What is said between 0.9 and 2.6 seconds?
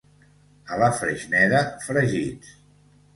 Freixneda, fregits.